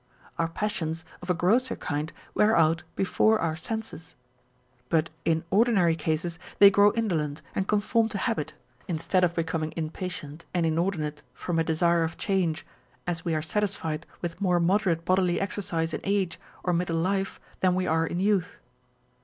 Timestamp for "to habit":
8.09-8.55